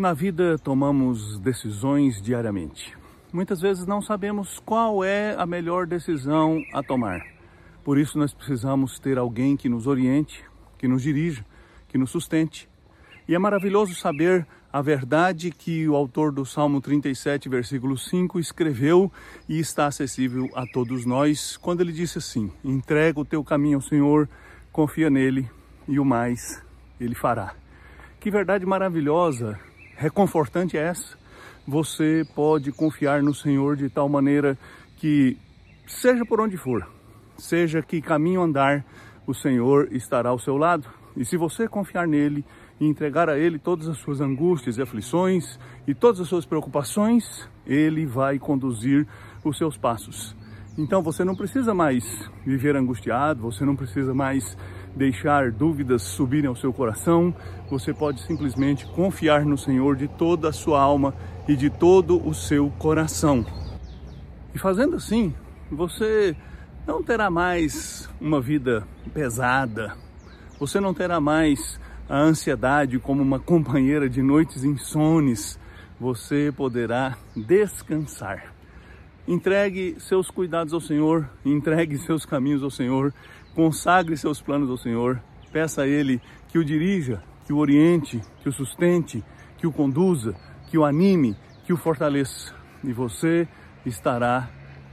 [0.00, 2.96] Na vida tomamos decisões diariamente.
[3.30, 7.20] Muitas vezes não sabemos qual é a melhor decisão a tomar.
[7.84, 10.42] Por isso nós precisamos ter alguém que nos oriente,
[10.78, 11.44] que nos dirija,
[11.86, 12.66] que nos sustente.
[13.28, 19.12] E é maravilhoso saber a verdade que o autor do Salmo 37, versículo 5, escreveu
[19.46, 23.82] e está acessível a todos nós, quando ele disse assim: Entrega o teu caminho ao
[23.82, 24.26] Senhor,
[24.72, 25.46] confia nele
[25.86, 26.64] e o mais
[26.98, 27.54] ele fará.
[28.18, 29.60] Que verdade maravilhosa
[30.00, 31.18] reconfortante é essa.
[31.68, 34.56] Você pode confiar no Senhor de tal maneira
[34.96, 35.36] que,
[35.86, 36.88] seja por onde for,
[37.36, 38.82] seja que caminho andar,
[39.26, 40.88] o Senhor estará ao seu lado.
[41.14, 42.42] E se você confiar nele
[42.80, 47.46] e entregar a ele todas as suas angústias e aflições e todas as suas preocupações,
[47.66, 49.06] ele vai conduzir
[49.44, 50.34] os seus passos.
[50.78, 52.04] Então você não precisa mais
[52.46, 54.56] viver angustiado, você não precisa mais
[54.94, 57.34] deixar dúvidas subirem ao seu coração,
[57.70, 61.14] você pode simplesmente confiar no Senhor de toda a sua alma
[61.46, 63.44] e de todo o seu coração.
[64.54, 65.34] E fazendo assim,
[65.70, 66.36] você
[66.86, 69.94] não terá mais uma vida pesada,
[70.58, 75.58] você não terá mais a ansiedade como uma companheira de noites insones,
[75.98, 78.59] você poderá descansar.
[79.28, 83.12] Entregue seus cuidados ao Senhor, entregue seus caminhos ao Senhor,
[83.54, 88.48] consagre seus planos ao Senhor, peça a Ele que o dirija, que o oriente, que
[88.48, 89.22] o sustente,
[89.58, 90.34] que o conduza,
[90.68, 92.54] que o anime, que o fortaleça.
[92.82, 93.46] E você
[93.84, 94.48] estará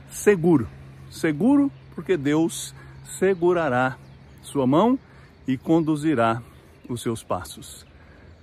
[0.10, 0.68] seguro,
[1.10, 3.98] seguro porque Deus segurará
[4.42, 5.00] sua mão
[5.48, 6.42] e conduzirá
[6.90, 7.86] os seus passos.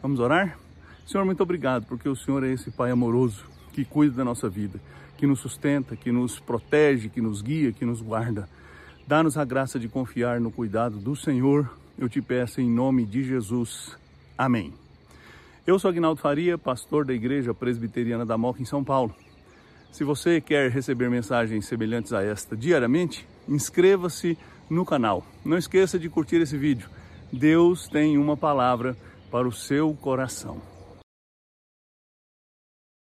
[0.02, 0.58] Vamos orar?
[1.06, 3.44] Senhor, muito obrigado porque o Senhor é esse Pai amoroso
[3.74, 4.80] que cuida da nossa vida
[5.16, 8.48] que nos sustenta, que nos protege, que nos guia, que nos guarda.
[9.06, 11.70] Dá-nos a graça de confiar no cuidado do Senhor.
[11.98, 13.96] Eu te peço em nome de Jesus.
[14.36, 14.72] Amém.
[15.66, 19.14] Eu sou Agnaldo Faria, pastor da Igreja Presbiteriana da Moca em São Paulo.
[19.92, 24.36] Se você quer receber mensagens semelhantes a esta diariamente, inscreva-se
[24.68, 25.24] no canal.
[25.44, 26.88] Não esqueça de curtir esse vídeo.
[27.32, 28.96] Deus tem uma palavra
[29.30, 30.73] para o seu coração.